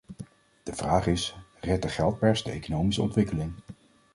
[0.63, 3.53] De vraag is: redt de geldpers de economische ontwikkeling?